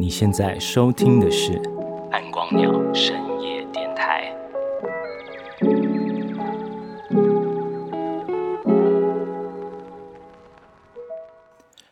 [0.00, 1.52] 你现在收听的是
[2.10, 4.34] 《暗光鸟深夜电台》。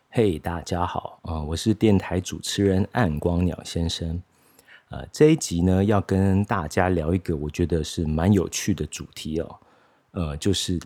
[0.09, 4.19] 嘿，大家好，啊，我是电台主持人暗光鸟先生。
[4.89, 9.59] 呃，这一集呢，要跟大家聊一个我觉得是蛮有趣的主题哦。
[10.13, 10.79] 呃，就是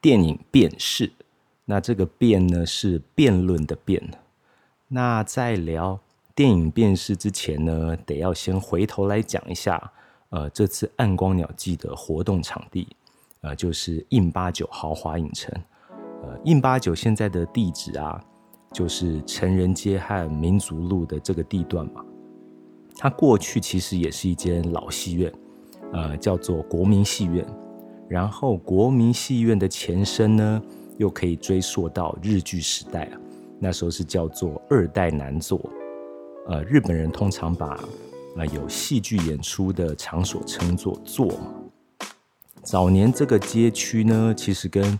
[0.00, 1.12] 电影辨识。
[1.66, 4.02] 那这个辩呢，是辩论的辩。
[4.88, 6.00] 那在聊
[6.40, 9.92] 电影辨识之前呢，得要先回头来讲一下，
[10.30, 12.88] 呃，这次暗光鸟季的活动场地，
[13.42, 15.54] 呃，就是印八九豪华影城。
[16.22, 18.18] 呃，印八九现在的地址啊，
[18.72, 22.02] 就是成人街和民族路的这个地段嘛。
[22.96, 25.30] 它过去其实也是一间老戏院，
[25.92, 27.44] 呃，叫做国民戏院。
[28.08, 30.62] 然后国民戏院的前身呢，
[30.96, 33.20] 又可以追溯到日剧时代啊，
[33.58, 35.60] 那时候是叫做二代南座。
[36.48, 37.78] 呃，日本人通常把
[38.36, 41.38] 呃有戏剧演出的场所称作座。
[42.62, 44.98] 早年这个街区呢，其实跟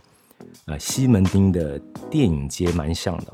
[0.65, 1.77] 呃西门町的
[2.09, 3.33] 电影街蛮像的，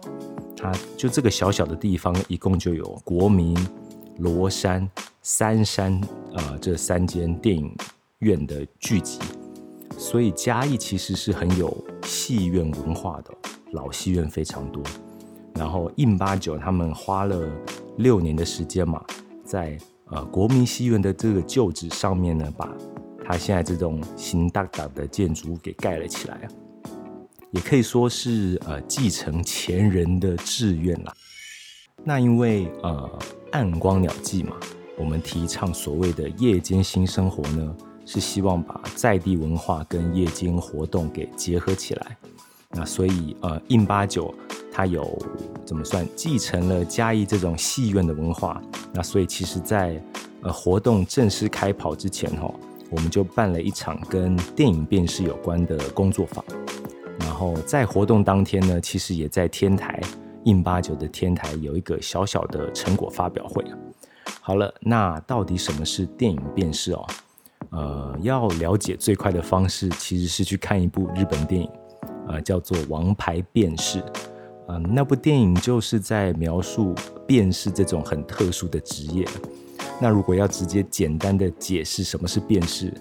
[0.56, 3.58] 它就这个小小的地方，一共就有国民。
[4.20, 4.90] 罗山、
[5.22, 5.94] 三山
[6.34, 7.72] 啊，这三间电影
[8.18, 9.20] 院的聚集，
[9.96, 13.32] 所以嘉义其实是很有戏院文化的，
[13.74, 14.82] 老戏院非常多。
[15.58, 17.50] 然后印巴九他们花了
[17.98, 19.04] 六年的时间嘛，
[19.44, 19.78] 在
[20.12, 22.72] 呃国民戏院的这个旧址上面呢，把
[23.26, 26.48] 他现在这种新大大的建筑物给盖了起来啊，
[27.52, 31.14] 也可以说是呃继承前人的志愿啦。
[32.04, 33.20] 那因为呃。
[33.54, 34.58] 暗光鸟季嘛，
[34.98, 42.18] 我们提倡所谓的夜间新生活呢，是希望把在地文化跟夜间活动给结合起来。
[42.72, 44.34] 那所以呃，印八九
[44.72, 45.18] 它有
[45.66, 48.62] 怎么算继承了嘉义这种戏院的文化。
[48.94, 50.02] 那所以其实，在
[50.42, 52.54] 呃活动正式开跑之前哈，
[52.90, 56.44] 我们就办了一场跟电影辨识有关的工作坊。
[57.20, 60.02] 然后在活动当天呢，其实也在天台。
[60.44, 63.62] 印八九的天台有一个小小的成果发表会
[64.40, 67.06] 好了，那到底什么是电影辨识哦？
[67.72, 71.70] 呃，要了解最快的方式其实是去看一部日本电影，
[72.28, 74.00] 呃，叫做《王牌辨识》。
[74.68, 76.94] 嗯，那部电影就是在描述
[77.26, 79.26] 辨识这种很特殊的职业。
[80.02, 82.94] 那如果要直接简单的解释什么是辨识，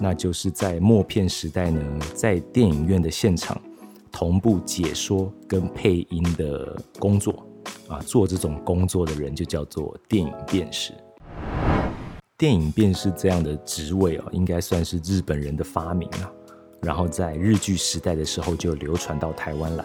[0.00, 1.80] 那就是在默片时代呢，
[2.14, 3.60] 在电影院的现场。
[4.12, 7.44] 同步解说跟配音的工作
[7.88, 10.92] 啊，做这种工作的人就叫做电影辨识。
[12.38, 16.30] 电影辨识这样的职位啊，应该算是日本人的发明啊。
[16.84, 19.84] 然后在日剧时代的时候就流传到台湾来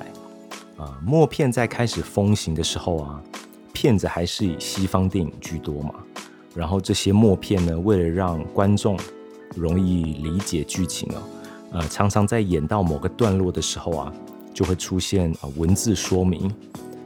[0.78, 1.00] 啊。
[1.04, 3.24] 默片在开始风行的时候啊，
[3.74, 5.96] 片子还是以西方电影居多嘛。
[6.54, 9.00] 然后这些默片呢，为了让观众
[9.56, 11.24] 容易理解剧情啊。
[11.72, 14.14] 呃，常常在演到某个段落的时候啊，
[14.54, 16.52] 就会出现啊文字说明。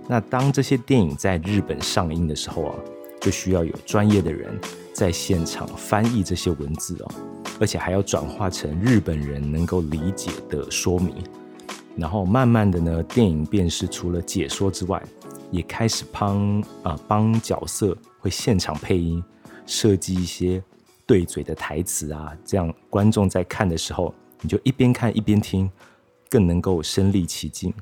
[0.07, 2.75] 那当这些电影在日本上映的时候啊，
[3.19, 4.57] 就需要有专业的人
[4.93, 7.11] 在现场翻译这些文字哦，
[7.63, 11.15] 而且还要转化成日本人能够理解的说明。
[11.95, 15.01] 然后慢慢的呢，电影便是除了解说之外，
[15.49, 19.23] 也开始帮啊帮角色会现场配音，
[19.65, 20.61] 设计一些
[21.05, 24.13] 对嘴的台词啊，这样观众在看的时候。
[24.41, 25.71] 你就一边看一边听，
[26.29, 27.73] 更能够身临其境。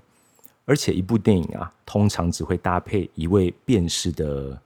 [0.66, 4.62] 而且一部电影啊，通常只会搭配一位辨识的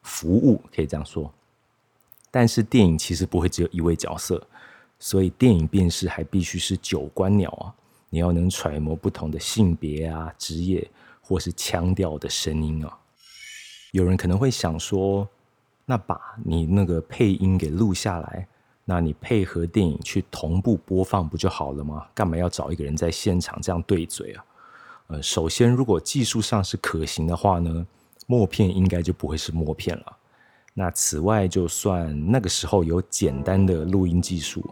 [0.00, 1.30] 服务，可以这样说。
[2.30, 4.44] 但是电影其实不会只有一位角色，
[5.04, 7.68] 所以电影辨识还必须是九官鸟啊！
[8.08, 12.98] 你要能揣摩不同的性别啊、职业或是腔调的声音啊。
[13.92, 15.28] 有人可能会想说，
[15.84, 18.48] 那把你那个配音给录下来。
[18.86, 22.06] 那你配合电影去同步播放不就好了吗？
[22.14, 24.44] 干嘛要找一个人在现场这样对嘴啊？
[25.08, 27.86] 呃，首先，如果技术上是可行的话呢，
[28.26, 30.16] 默片应该就不会是默片了。
[30.72, 34.66] 那此外，就算那个时候有简单的录音技术，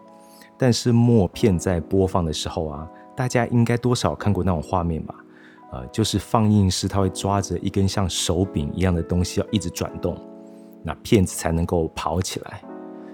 [0.63, 5.13] 但是默片在播放的时候啊，大家应该多少看过那种画面吧？
[5.73, 10.17] 呃，就是放映师他会抓着一根像手柄一样的东西，要一直转动，
[10.85, 12.63] 那片子才能够跑起来。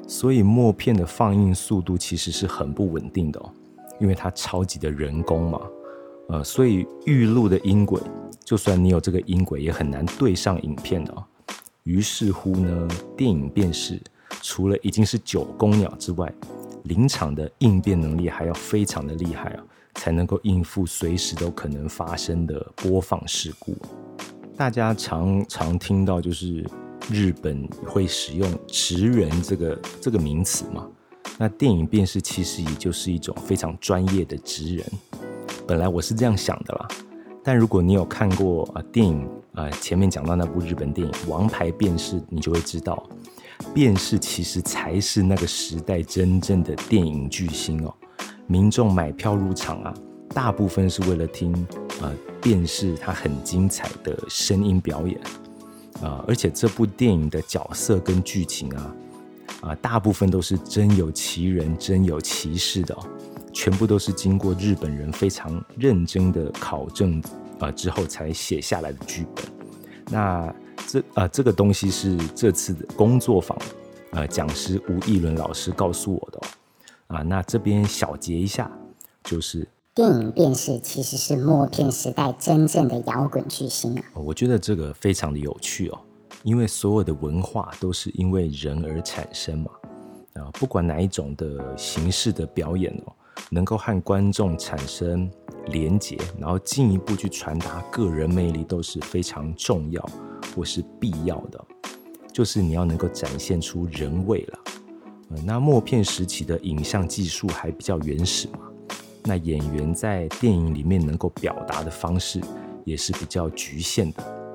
[0.06, 3.50] 所以默片的放映速度其实是很不稳定的哦，
[3.98, 5.58] 因为它超级的人工嘛，
[6.28, 7.98] 呃，所以预录的音轨，
[8.44, 11.14] 就算你有这个音轨，也很难对上影片的。
[11.84, 13.98] 于是乎呢，电影便是
[14.42, 16.30] 除了已经是九公鸟之外，
[16.84, 19.64] 临场的应变能力还要非常的厉害啊，
[19.94, 23.76] 才能够应付随时都可能发生的播放事故。
[24.56, 26.64] 大家常常听到就是
[27.10, 30.86] 日本会使用“职人”这个这个名词嘛？
[31.38, 34.84] 那电影辨识其实也就是一种非常专业的职人。
[35.66, 36.88] 本来我是这样想的啦，
[37.44, 43.08] 但如果你有看过啊电影啊前面讲到那部日本电影《王牌辨识》，你就会知道，
[43.74, 47.94] 辨识其实才是那个时代真正的电影巨星哦。
[48.46, 49.94] 民众买票入场啊，
[50.30, 51.52] 大部分是为了听
[52.00, 55.20] 啊辨识他很精彩的声音表演
[56.00, 58.94] 啊，而且这部电影的角色跟剧情啊
[59.60, 63.06] 啊大部分都是真有其人真有其事的哦。
[63.52, 67.20] 全部都是经过日本人非常认真的考证
[67.58, 69.44] 啊之后才写下来的剧本。
[70.10, 70.54] 那
[70.88, 73.56] 这啊这个东西是这次的工作坊
[74.12, 76.40] 呃讲师吴义伦老师告诉我的
[77.08, 77.22] 啊。
[77.22, 78.70] 那这边小结一下，
[79.22, 84.02] 就是电影电视其实是默片时代真正的摇滚巨星啊。
[84.14, 85.98] 我觉得这个非常的有趣哦，
[86.42, 89.70] 因为所有的文化都是因为人而产生嘛
[90.34, 93.12] 啊，不管哪一种的形式的表演哦。
[93.50, 95.30] 能够和观众产生
[95.68, 100.10] 连结，然后进一步去传达个人魅力，都是非常重要
[100.54, 101.64] 或是必要的。
[102.32, 104.58] 就是你要能够展现出人味了。
[105.44, 108.60] 那默片时期的影像技术还比较原始嘛，
[109.24, 112.40] 那演员在电影里面能够表达的方式
[112.84, 114.52] 也是比较局限的。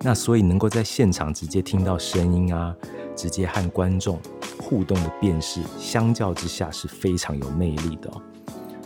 [0.00, 2.76] 那所以能够在现场直接听到声音啊，
[3.16, 4.18] 直接和观众。
[4.56, 8.10] 互动的辨识，相较之下是非常有魅力的。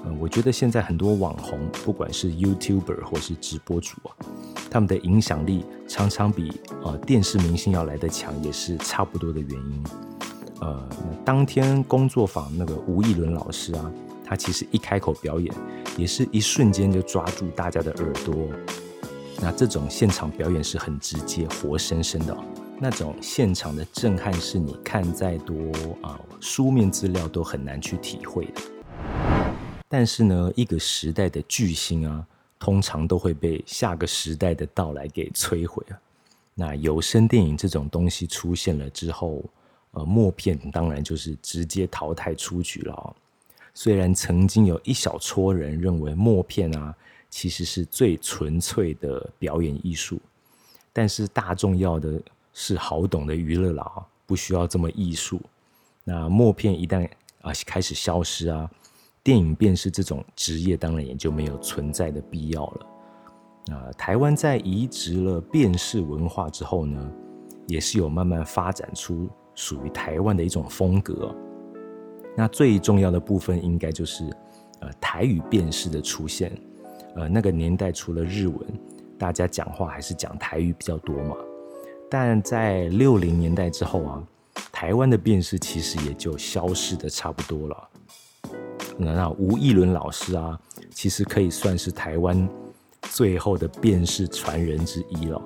[0.04, 4.10] 嗯，我觉得现在很多网红，不管是 YouTuber 或是直播主啊，
[4.70, 9.84] 他们的影响力常常比呃电视明星要来得强，也是差不多的原因。
[10.60, 10.88] 呃，
[11.24, 13.92] 当天工作坊那个吴亦伦老师啊，
[14.24, 15.54] 他其实一开口表演，
[15.96, 18.34] 也是一瞬间就抓住大家的耳朵。
[19.40, 22.36] 那这种现场表演是很直接、活生生的。
[22.80, 25.54] 那种现场的震撼，是你看再多
[26.02, 28.60] 啊书面资料都很难去体会的。
[29.88, 32.26] 但是呢，一个时代的巨星啊，
[32.58, 35.98] 通常都会被下个时代的到来给摧毁了。
[36.54, 39.42] 那有声电影这种东西出现了之后，
[39.92, 43.16] 呃，默片当然就是直接淘汰出局了。
[43.74, 46.94] 虽然曾经有一小撮人认为默片啊，
[47.30, 50.20] 其实是最纯粹的表演艺术，
[50.92, 52.20] 但是大众要的。
[52.60, 55.40] 是好懂的娱乐了不需要这么艺术。
[56.02, 57.08] 那默片一旦
[57.40, 58.68] 啊开始消失啊，
[59.28, 62.86] 电影辨识这种职业，当然也就没有存在的必要了。
[63.66, 67.12] 那台湾在移植了辨识文化之后呢，
[67.66, 71.36] 也是有慢慢发展出属于台湾的一种风格。
[72.34, 74.24] 那最重要的部分应该就是
[74.80, 76.50] 呃台语辨识的出现。
[77.14, 78.58] 呃，那个年代除了日文，
[79.18, 81.36] 大家讲话还是讲台语比较多嘛。
[82.08, 84.24] 但在六零年代之后啊，
[84.72, 87.88] 台湾的辨识其实也就消失的差不多了。
[88.98, 90.58] 那吴亦伦老师啊，
[90.90, 92.48] 其实可以算是台湾
[93.10, 95.40] 最后的辨识传人之一了。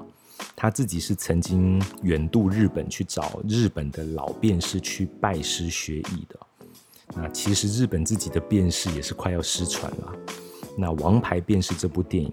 [0.57, 6.39] 他自己是曾经远渡日本去找日本的老辨识去拜师学艺的。
[7.15, 10.13] 那其实日本自己的辨识也是快要失传了。
[10.77, 12.33] 那《王牌辨识》这部电影。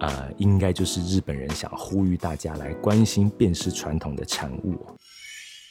[0.00, 4.74] 呃，应该就是日本人想呼吁大家来关心辨识传统的产物。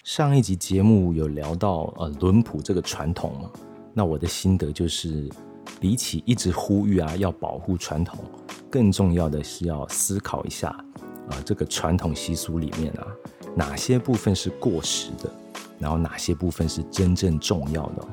[0.03, 3.51] 上一集节目有聊到呃轮谱这个传统嘛，
[3.93, 5.29] 那我的心得就是，
[5.79, 8.19] 比起一直呼吁啊要保护传统，
[8.69, 10.69] 更重要的是要思考一下
[11.29, 13.07] 啊这个传统习俗里面啊
[13.55, 15.31] 哪些部分是过时的，
[15.77, 18.07] 然后哪些部分是真正重要的。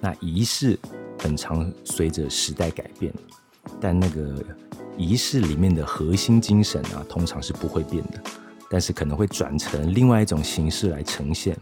[0.00, 0.78] 那仪式
[1.18, 3.12] 很常随着时代改变，
[3.80, 4.44] 但那个。
[4.98, 8.20] 仪式里面的核心精神啊，通常是不会变的，
[8.68, 11.56] 但是可能会转成另外一种形式来呈现。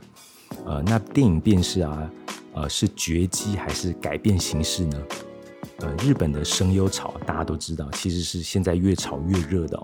[0.65, 2.11] 呃，那电影便是啊，
[2.55, 5.03] 呃，是绝迹还是改变形式呢？
[5.79, 9.81] 呃，日本的声优潮大家都知道，其实是现在越炒越热的。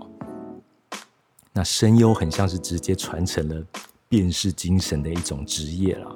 [1.53, 3.65] 那声优很像是直接传承了
[4.09, 6.15] 辨识精神的一种职业了。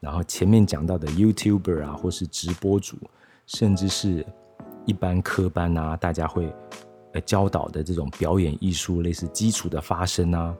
[0.00, 2.96] 然后前面讲到的 YouTuber 啊，或是直播主，
[3.46, 4.26] 甚至是。
[4.86, 6.54] 一般科班啊，大家会
[7.14, 10.54] 呃教导的这种表演艺术，类似基础的发声啊，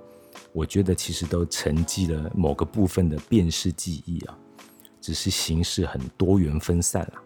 [0.54, 4.38] 我觉得其实都沉寂了某个部分的辨识记忆啊，
[5.04, 7.22] 只是形式很多元分散了。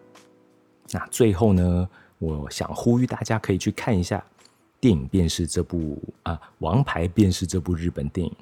[0.90, 4.20] 那最后呢，我想呼吁大家可以去看一下
[4.80, 8.36] 电影便是这部啊《王牌便是》这部日本电影，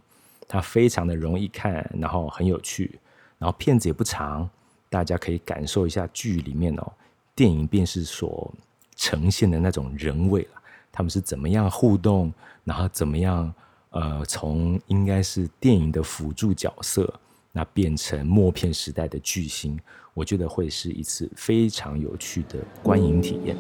[0.49, 2.99] 它非常的容易看，然后很有趣，
[3.37, 4.49] 然后片子也不长，
[4.89, 6.93] 大家可以感受一下剧里面哦。
[7.35, 8.51] 电影便是所
[8.95, 12.33] 呈现的那种人味了，他们是怎么样互动，
[12.65, 13.53] 然后怎么样
[13.91, 17.13] 呃，从应该是电影的辅助角色，
[17.57, 19.81] 那变成默片时代的巨星，
[20.13, 23.57] 我觉得会是一次非常有趣的观影体验。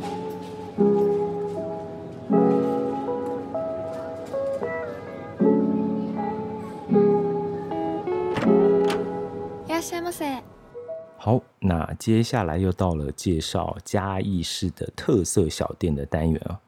[11.16, 16.60] 好，那接下来又到了介绍嘉义市的特色小店的单元啊。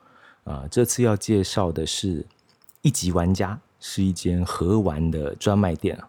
[0.44, 2.25] 啊，这次要介绍的是
[2.80, 6.08] 一级玩家，是一间盒玩的专卖店啊。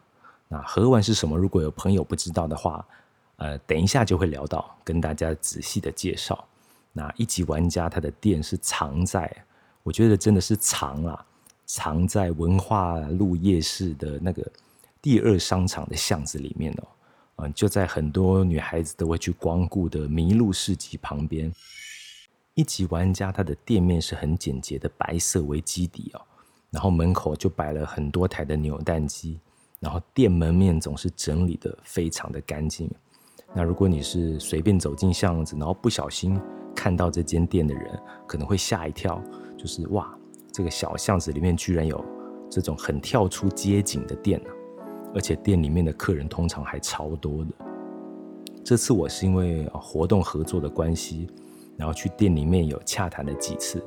[0.52, 1.38] 那盒玩是什么？
[1.38, 2.84] 如果有朋友不知道的话，
[3.38, 6.44] 呃，等一下就会聊到，跟大家仔细的介绍。
[6.92, 9.32] 那一级玩家他的店是藏在，
[9.84, 11.26] 我觉得真的是藏啊，
[11.68, 14.46] 藏在文化路夜市的那个
[15.00, 16.88] 第二商场的巷子里面哦。
[17.36, 21.54] 嗯，就在很多女孩子都会去光顾的麋鹿市集旁边。
[22.56, 26.22] 一级玩家他的店面是很简洁的白色为基底哦，
[26.72, 29.40] 然后门口就摆了很多台的扭蛋机，
[29.80, 32.90] 然后店门面总是整理的非常的干净。
[33.54, 36.40] 那如果你是随便走进巷子，然后不小心
[36.76, 39.22] 看到这间店的人，可能会吓一跳，
[39.58, 40.16] 就是哇，
[40.52, 42.04] 这个小巷子里面居然有
[42.50, 44.52] 这种很跳出街景的店啊。
[45.16, 47.52] 而且店里面的客人通常还超多的。
[48.64, 51.28] 这次我是因为活动合作的关系，
[51.76, 53.84] 然后去店里面有洽谈了几次，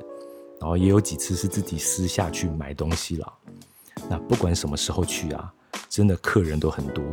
[0.59, 3.33] 然后也有几次是自己私下去买东西了。
[4.09, 5.53] 那不管什么时候去啊，
[5.93, 7.03] 真的客人都很多。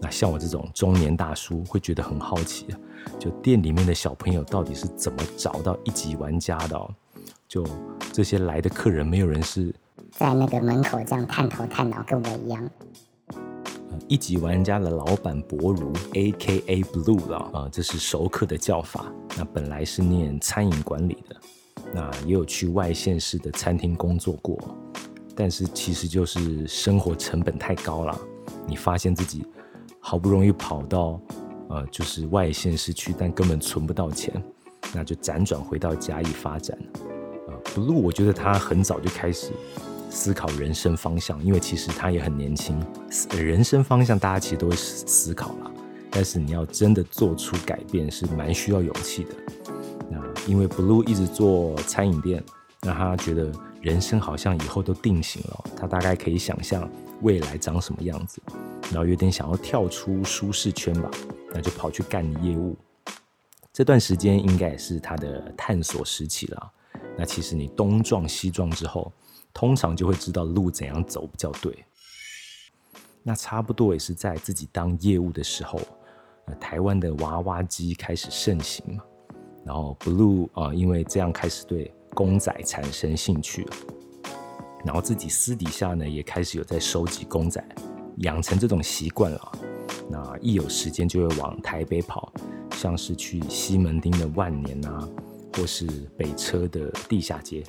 [0.00, 2.78] 那像我这种中年大叔会觉得很好奇啊，
[3.18, 6.80] 就店里面的小朋友到底是怎么找到一级玩家的？
[7.46, 7.62] 就
[8.10, 9.70] 这些来的客人，没有人是
[10.12, 12.70] 在那个门口这样探头探脑，跟我一样。
[14.08, 16.82] 一级玩家的老板博如 （A.K.A.
[16.84, 19.12] Blue） 了啊，这是熟客的叫法。
[19.36, 21.36] 那本来是念餐饮管理的，
[21.92, 24.58] 那也有去外县市的餐厅工作过，
[25.36, 28.18] 但是其实就是生活成本太高了。
[28.66, 29.44] 你发现自己
[30.00, 31.20] 好不容易跑到
[31.68, 34.42] 呃，就是外县市区，但根本存不到钱，
[34.92, 36.78] 那就辗转回到嘉义发展。
[37.48, 39.52] 呃，Blue，我觉得他很早就开始。
[40.14, 42.78] 思考人生方向，因为其实他也很年轻。
[43.34, 45.70] 人生方向大家其实都会思考啦，
[46.10, 49.30] 但是你要真的做出改变是蛮需要勇气的。
[50.10, 52.44] 那因为 Blue 一直做餐饮店，
[52.82, 53.50] 那他觉得
[53.82, 56.88] 人生好像以后都定型了，他大概可以想象
[57.20, 58.40] 未来长什么样子，
[58.84, 61.10] 然后有点想要跳出舒适圈吧，
[61.52, 62.74] 那就跑去干业务。
[63.72, 66.72] 这段时间应该也是他的探索时期了。
[67.18, 69.12] 那其实你东撞西撞之后。
[69.54, 71.84] 通常就会知道路怎样走比较对。
[73.22, 75.78] 那差不多也是在自己当业务的时候，
[76.46, 79.04] 呃，台湾的娃娃机开始盛行嘛。
[79.62, 83.76] 然后 Blue 啊，因为这样开始对公仔产生兴趣了。
[84.84, 87.64] 然后自己私底下呢，也开始有在收集公仔，
[88.18, 89.52] 养成这种习惯了。
[90.10, 92.32] 那一有时间就会往台北跑，
[92.72, 95.08] 像是去西门町的万年啊，
[95.54, 97.62] 或是北车的地下街。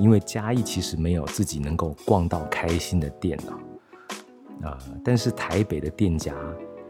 [0.00, 6.34] 因为嘉义其实没有自己能够逛到开心的店啊，啊，但是台北的店家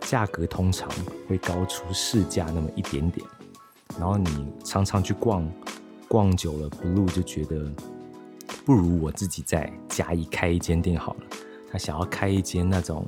[0.02, 0.88] 价格通常
[1.29, 3.26] 会高出市价那么一点点，
[3.99, 5.45] 然后你常常去逛，
[6.12, 7.73] 逛久了不入就觉得
[8.66, 11.21] 不如我自己在嘉义开一间店好了。
[11.71, 13.02] 他想要开一间那种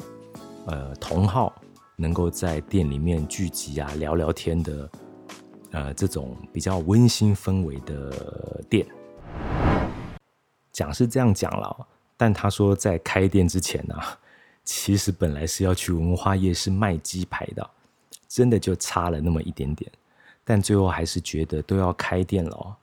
[0.64, 1.54] 呃同号
[1.96, 4.90] 能够在店里面聚集啊聊聊天的，
[5.72, 8.86] 呃这种比较温馨氛围的店。
[10.72, 13.94] 讲是这样讲了，但他说在开店之前呢，
[14.64, 17.70] 其实本来是要去文化夜市卖鸡排的，
[18.26, 19.92] 真的就差了那么一点点，
[20.42, 22.76] 但最后还是觉得都要开店了，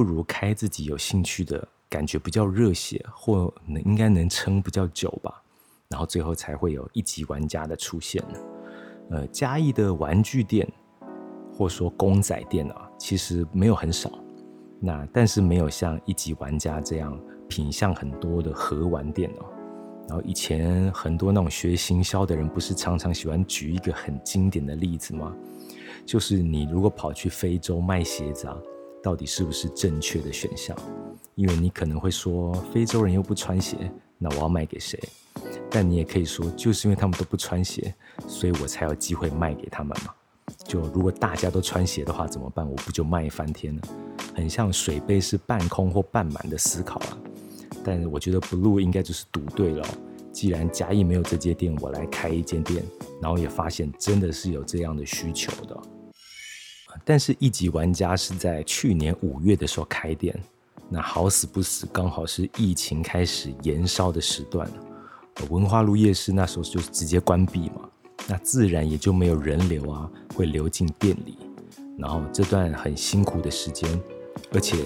[0.00, 5.42] 不如开自己有兴趣的感觉比较热血，或能应该能撑比较久吧，
[5.90, 8.24] 然后最后才会有一级玩家的出现
[9.10, 10.66] 呃，嘉义的玩具店
[11.52, 14.10] 或说公仔店啊，其实没有很少。
[14.80, 19.44] 那但是没有像一级玩家这样品相很多的盒玩店哦。
[20.08, 25.36] 然后以前很多那种学行销的人，不是常常喜欢举一个很经典的例子吗？
[26.06, 28.56] 就是你如果跑去非洲卖鞋子啊，
[29.02, 30.76] 到底是不是正确的选项？
[31.34, 34.98] 因为你可能会说，非洲人又不穿鞋，那我要卖给谁？
[35.70, 37.94] 但你也可以说，就是因为他们都不穿鞋，
[38.26, 40.12] 所以我才有机会卖给他们嘛。
[40.64, 42.68] 就如果大家都穿鞋的话怎么办？
[42.68, 43.82] 我不就卖翻天了？
[44.34, 47.18] 很像水杯是半空或半满的思考啊。
[47.82, 49.86] 但我觉得 Blue 应该就是赌对了。
[50.32, 52.84] 既然嘉义没有这间店，我来开一间店，
[53.22, 55.80] 然后也发现真的是有这样的需求的。
[57.04, 60.38] 但是，一级玩家是在去年五月的时候开店，
[60.88, 64.70] 那好死不死，刚好是疫情开始延烧的时段，
[65.48, 67.88] 文化路夜市那时候就直接关闭嘛，
[68.28, 71.38] 那自然也就没有人流啊，会流进店里。
[71.98, 73.88] 然后这段很辛苦的时间，
[74.52, 74.76] 而且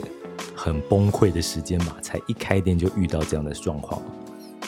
[0.54, 4.02] 很崩溃的时间嘛，才一开店就遇到这样的状况。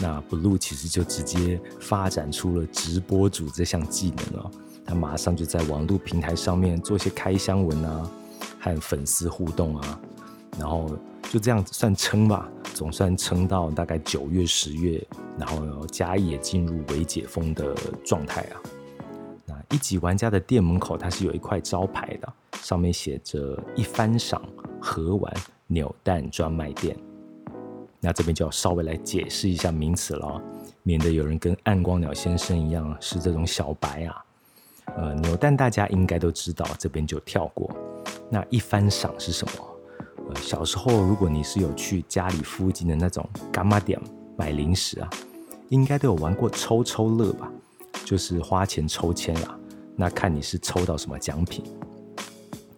[0.00, 4.50] 那 Blue 其实就直接发展出了直播主这项技能了，
[4.86, 8.10] 他马上就在网络平台上面做一些开箱文啊，
[8.60, 10.00] 和粉丝互动啊，
[10.58, 10.90] 然后。
[11.28, 15.04] 就这样算撑吧，总算撑到大概九月、十月，
[15.36, 17.74] 然后嘉义也进入微解封的
[18.04, 18.54] 状态啊。
[19.44, 24.40] 那一级玩家的店门口，它是有一块招牌的，上面写着“一番赏
[24.80, 25.34] 盒玩
[25.66, 26.96] 扭蛋专卖店”。
[27.98, 30.40] 那这边就要稍微来解释一下名词了，
[30.84, 34.24] 免得有人跟暗光鸟先生一样是这种小白啊。
[34.96, 37.70] 呃，扭蛋大家应该都知道，这边就跳过。
[38.30, 39.52] 那一番赏是什么？
[40.28, 44.00] 呃小时候，如果你是有去家里附近的那种干妈店
[44.36, 45.10] 买零食啊，
[45.68, 47.50] 应该都有玩过抽抽乐吧？
[48.04, 49.58] 就是花钱抽签啦。
[49.96, 51.64] 那看你是抽到什么奖品。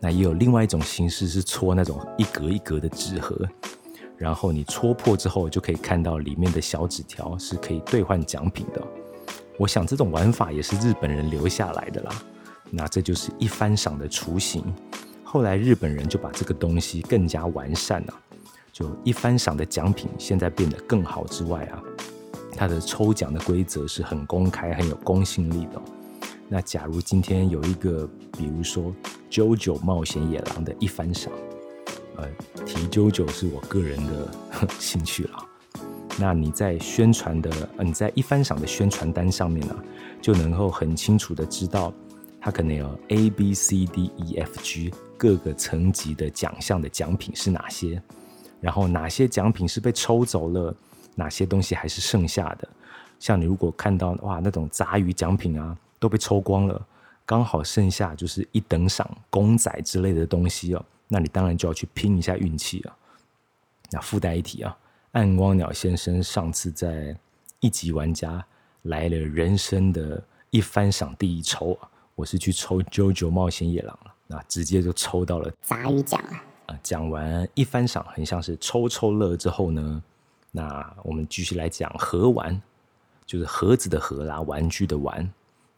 [0.00, 3.36] 那也有另外一种形式是戳那种一格一格的纸盒，
[4.16, 8.82] 然后你戳破之后就可以看到里面的小纸条是可以兑换奖品的。
[9.58, 12.22] 我想这种玩法也是日本人留下来的啦。
[12.70, 14.62] 那这就是一番赏的雏形。
[15.24, 18.14] 后来日本人就把这个东西更加完善了，
[18.72, 21.82] 就一番赏的奖品现在变得更好之外啊，
[22.56, 25.82] 它的抽奖的规则是很公开、很有公信力的。
[26.48, 28.84] 那假如今天有一个，比如说
[29.30, 31.30] 《JoJo 冒险野狼》的一番赏，
[32.16, 32.26] 呃，
[32.64, 34.28] 提 JoJo 是我个人的
[34.80, 35.44] 兴趣了。
[36.18, 39.76] 那你在宣传的，呃，你在一番赏的宣传单上面呢，
[40.20, 41.92] 就能够很清楚的知道，
[42.40, 44.92] 它可能有 A B C D E F G。
[45.16, 48.00] 各个层级的奖项的奖品是哪些？
[48.60, 50.72] 然后哪些奖品是被抽走了？
[51.16, 52.68] 哪些东西还是剩下的？
[53.18, 56.80] 像你如果看到哇那种杂鱼奖品啊都被抽光了，
[57.26, 62.96] 刚好剩下就是一等赏公仔之类的东西哦，那你当然就要去拼一下运气啊。
[63.90, 64.76] 那附带一提啊，
[65.12, 67.16] 暗光鸟先生上次在
[67.60, 68.44] 一级玩家
[68.82, 74.14] 来了人生的一番赏第一抽啊，我是去抽《JoJo 冒险野狼》了。
[74.26, 76.42] 那直接就抽到了杂鱼奖啊！
[76.66, 80.02] 啊，讲完一番赏，很像是抽抽乐之后呢，
[80.50, 82.60] 那我们继续来讲盒玩，
[83.24, 85.28] 就是盒子的盒啦，玩具的玩。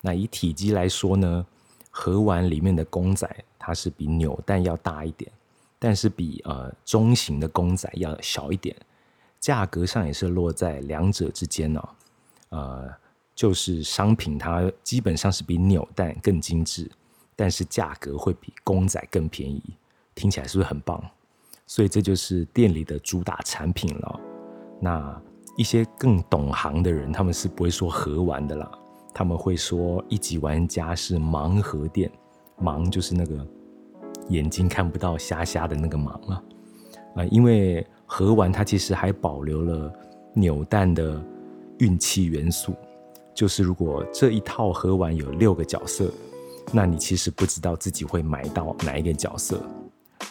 [0.00, 1.46] 那以体积来说呢，
[1.90, 5.30] 盒玩里面的公仔它是比扭蛋要大一点，
[5.78, 8.74] 但是比呃中型的公仔要小一点，
[9.40, 11.88] 价格上也是落在两者之间呢。
[12.50, 12.88] 呃，
[13.34, 16.88] 就是商品它基本上是比扭蛋更精致。
[17.36, 19.62] 但是价格会比公仔更便宜，
[20.14, 21.02] 听起来是不是很棒？
[21.66, 24.20] 所以这就是店里的主打产品了。
[24.78, 25.22] 那
[25.56, 28.70] 一些更懂行的人，他们是不会说盒玩的啦，
[29.14, 32.12] 他们会说一级玩家是盲盒店，
[32.60, 33.46] 盲就是那个
[34.28, 36.42] 眼睛看不到瞎瞎的那个盲啊。
[37.16, 39.92] 啊，因为盒玩它其实还保留了
[40.34, 41.22] 扭蛋的
[41.78, 42.74] 运气元素，
[43.32, 46.12] 就是如果这一套盒玩有六个角色。
[46.72, 49.60] 那你其实不知道自己会买到哪一个角色，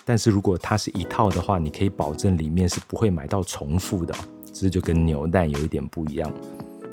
[0.06, 4.14] 但是如果它是一套的话，你可以保证里面是不会买到重复的，
[4.54, 6.32] 这就跟扭蛋有一点不一样。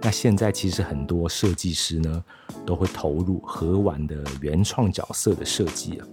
[0.02, 2.24] 那现在其实很多设计师呢，
[2.64, 6.06] 都会投入盒玩的原创角色的设计啊，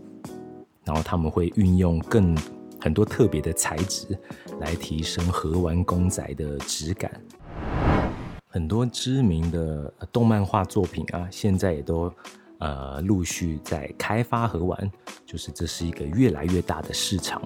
[0.83, 2.37] 然后他们会运用更
[2.79, 4.05] 很多特别的材质
[4.59, 7.11] 来提升盒玩公仔的质感。
[8.47, 12.11] 很多知名的动漫画作品啊，现在也都。
[12.59, 14.89] 呃，陆续在开发盒玩，
[15.25, 17.41] 就是这是一个越来越大的市场，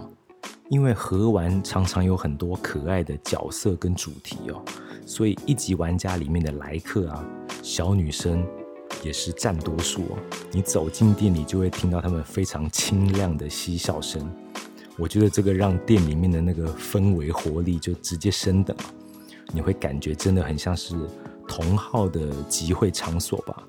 [0.70, 4.62] 因为盒玩常常有很多可爱的角色跟主题哦，
[5.08, 7.26] 所以一级玩家里面的来客啊，
[7.64, 8.46] 小女生
[9.02, 10.20] 也是占多数哦。
[10.52, 14.22] 你走进店里就会听到他们非常清亮的嬉笑声，
[14.98, 18.76] 我觉得这个让店里面的那个氛围活力就直接升等，
[19.54, 20.96] 你会感觉真的很像是
[21.48, 23.64] 同号的集会场所吧。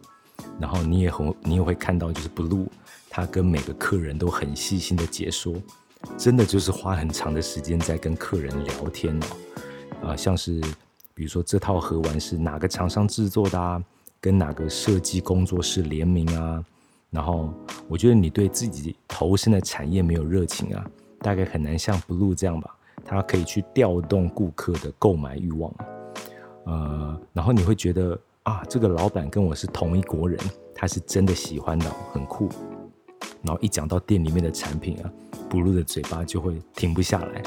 [0.58, 2.66] 然后你也很，你也会看到，就是 Blue，
[3.10, 5.54] 他跟每个客人都很细心的解说，
[6.16, 10.08] 真的就是花很长的时间在跟客人聊天哦。
[10.08, 10.60] 啊，像是
[11.12, 13.82] 比如说这套盒玩是哪个厂商制作的啊，
[14.20, 16.64] 跟哪个设计工作室联名啊。
[17.10, 17.52] 然后
[17.86, 25.72] 我觉得你对自己投身的产业没有热情啊，大概很难像 Blue 这样吧，他可以去调动顾客的购买欲望。
[26.64, 28.18] 呃，然后你会觉得。
[28.44, 30.40] 啊，这个老板跟我是同一国人，
[30.74, 32.48] 他是真的喜欢的，很酷。
[33.42, 35.12] 然后一讲到店里面的产品啊
[35.50, 37.42] ，，Blue 的嘴巴就会停不下来。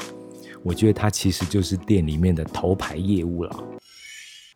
[0.62, 3.64] 我觉得他其实就是店里面的头牌业务了。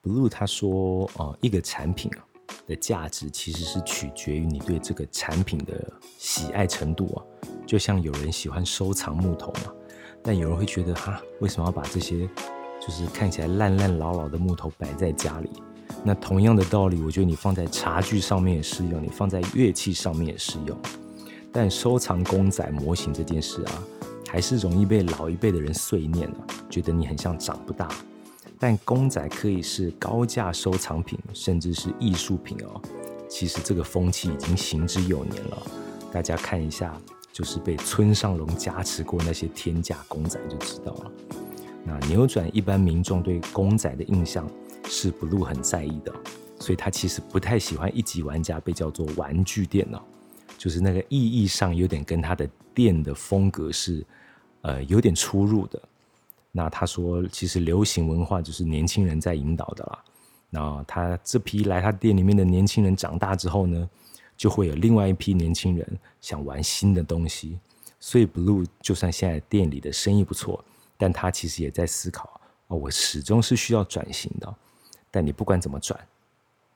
[0.04, 2.22] Blue 他说，呃，一个产品啊
[2.64, 7.18] 的价值其实是取决于你对这个产品的喜爱程度啊。
[7.66, 9.72] 就像有人喜欢收藏木头嘛，
[10.22, 12.28] 但有人会觉得哈，为什么要把这些
[12.80, 15.50] 就是看起来烂烂老老的木头摆在家里？
[16.04, 20.78] 那同样的道理，我觉得你放在茶具上面也适用，你放在乐器上面也适用。
[21.52, 23.82] 但收藏公仔模型这件事啊，
[24.28, 27.88] 还是容易被老一辈的人碎念啊，觉得你很像长不大。
[28.58, 32.80] 但公仔可以是高价收藏品，甚至是艺术品哦。
[33.28, 35.62] 其实这个风气已经行之有年了。
[36.12, 36.98] 大家看一下，
[37.36, 41.12] 就是被村上隆加持过那些天价公仔就知道了。
[41.84, 44.48] 那扭转一般民众对公仔的印象。
[44.88, 46.14] 是 Blue 很在意的，
[46.60, 50.00] 所以他其实不太喜欢一级玩家被叫做玩具店脑，
[50.56, 54.06] 就是那个意义上有点跟他的店的风格是，
[54.62, 55.82] 呃，有点出入的。
[56.52, 59.98] 那他说，其实流行文化就是年轻人在引导的啦。
[60.50, 63.90] 那他这批来他店里面的年轻人长大之后呢，
[64.36, 67.58] 就会有另外一批年轻人想玩新的东西。
[67.98, 70.62] 所以 Blue 就算现在店里的生意不错，
[70.96, 74.54] 但他其实也在思考，哦，我始终是需要转型的。
[75.10, 75.98] 但你不管怎么转，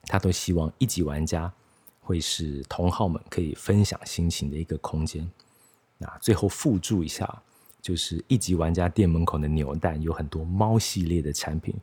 [0.04, 1.52] 他都希望一级玩家
[2.00, 5.30] 会是同好们可以分享心情的一个空间。
[5.98, 7.42] 那最后附注一下，
[7.82, 11.74] 就是一级玩家店门口的扭蛋有很多猫系列的产品。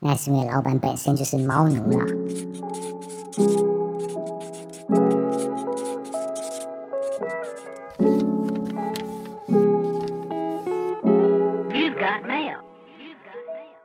[0.00, 2.06] 那是因为老板本身就是猫奴啦。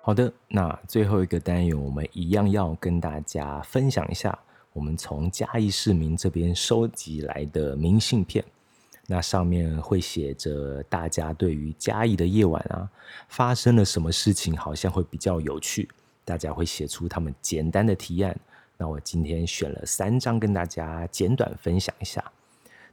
[0.06, 4.38] 好的，那最后一个单元，我们一样要跟大家分享一下，
[4.74, 8.44] 我们从嘉义市民这边收集来的明信片。
[9.08, 12.90] 那上面会写着大家对于嘉义的夜晚啊，
[13.30, 15.88] 发生了什么事情，好像会比较有趣。
[16.26, 18.38] 大家会写出他们简单的提案。
[18.76, 22.22] 那我今天选了三张跟大家简短分享一下。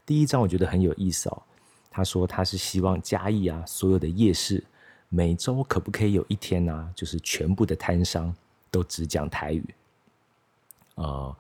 [0.07, 1.43] 第一张我觉得很有意思哦，
[1.91, 4.63] 他说他是希望嘉义啊所有的夜市。
[5.13, 6.93] 每周可不可以有一天呢？
[6.95, 8.33] 就是全部的摊商
[8.71, 9.75] 都只讲台语。
[10.95, 11.37] 呃，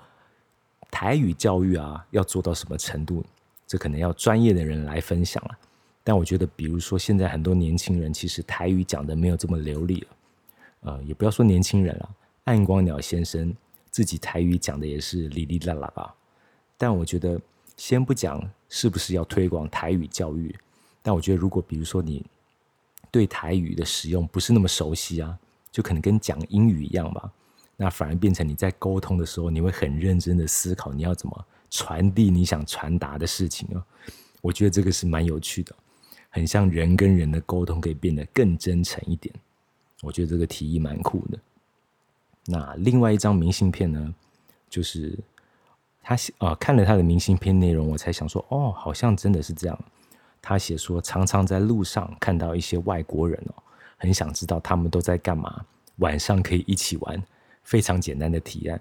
[0.90, 3.24] 台语教育啊，要做到什么程度？
[3.68, 5.56] 这可能要专业的人来分享了。
[6.02, 10.08] 但我觉得，比如说现在很多年轻人，其实台语讲的没有这么流利了。
[10.80, 12.10] 呃，也不要说年轻人了，
[12.46, 13.54] 暗光鸟先生
[13.88, 16.12] 自己台语讲的也是哩哩啦啦吧。
[16.76, 17.40] 但我觉得，
[17.76, 20.52] 先不讲是不是要推广台语教育，
[21.02, 22.26] 但我觉得，如果比如说你。
[23.10, 25.38] 对台语的使用不是那么熟悉啊，
[25.70, 27.30] 就可能跟讲英语一样吧。
[27.76, 33.84] 那反而变成你在沟通的时候，你会很认真的思考你要怎么传递你想传达的事情啊。
[34.42, 35.74] 我觉得这个是蛮有趣的，
[36.28, 39.34] 很像人跟人的沟通可以变得更真诚一点。
[40.02, 41.38] 我觉得这个提议蛮酷的。
[42.46, 44.14] 那另外一张明信片呢，
[44.68, 45.18] 就是
[46.02, 49.78] 他啊看了他的明信片内容，我才想说，哦，好像真的是这样。
[50.42, 53.62] 他写说，常常在路上看到一些外国人哦，
[53.96, 55.64] 很想知道他们都在干嘛，
[55.96, 57.22] 晚上可以一起玩。
[57.62, 58.80] 非常简单的提案，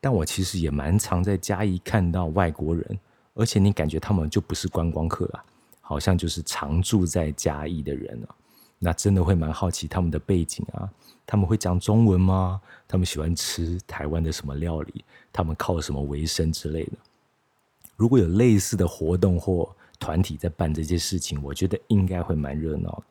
[0.00, 2.98] 但我其实也蛮常在嘉义看到外国人，
[3.34, 5.44] 而且你感觉他们就不是观光客啊，
[5.80, 8.34] 好像就是常住在嘉义的人啊。
[8.78, 10.88] 那真的会蛮好奇他们的背景啊，
[11.26, 12.60] 他们会讲中文吗？
[12.86, 15.04] 他们喜欢吃台湾的什么料理？
[15.32, 16.92] 他们靠什么为生之类的？
[17.96, 23.02] 如果有类似的活动或团体在办这些事情，我觉得应该会蛮热闹。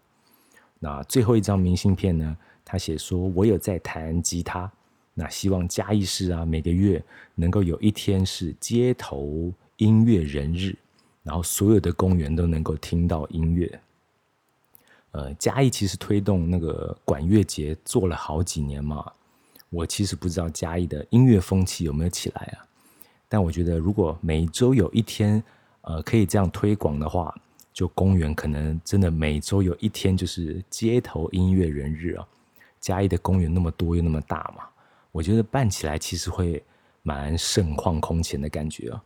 [0.77, 2.37] 那最后一张明信片呢？
[2.63, 4.71] 他写说：“我有在弹吉他，
[5.15, 7.03] 那希望嘉义市啊，每个月
[7.33, 10.77] 能够有一天是街头音乐人日，
[11.23, 13.79] 然后所有的公园都能够听到音乐。”
[15.13, 19.11] 呃，嘉义其实推动那个管乐节做了好几年嘛，
[19.71, 22.61] 我其实不知道嘉义的音乐风气有没有起来啊。
[23.27, 25.43] 但我觉得，如果每周有一天，
[25.83, 27.33] 呃，可以这样推广的话，
[27.71, 32.27] 就公园可能真的每周有一天就是街头音乐人日啊。
[32.79, 34.63] 嘉义的公园那么多又那么大嘛，
[35.11, 36.61] 我觉得办起来其实会
[37.01, 39.03] 蛮盛况空前的感觉啊。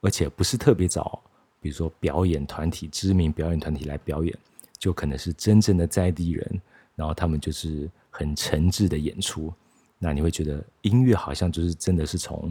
[0.00, 1.22] 而且不是特别早，
[1.60, 4.34] 比如说表演团体、知名表演团体来表演，
[4.78, 6.60] 就可能是真正的在地人，
[6.94, 9.52] 然后他们就是很诚挚的演出。
[9.98, 12.50] 那你会觉得音乐好像就是真的是从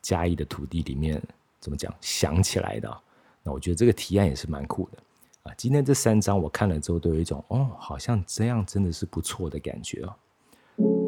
[0.00, 1.22] 嘉义的土地里面。
[1.62, 2.94] 怎么讲想起来的？
[3.42, 4.98] 那我觉得这个提案也是蛮酷的
[5.44, 5.54] 啊！
[5.56, 10.14] 今天这三张我看了之后，都有一种哦，好像这样真的是不错的感觉哦。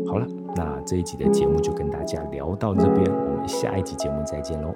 [0.06, 4.72] 好了，那这一集的节目就跟大家聊到这边，我们下一集节目再见喽。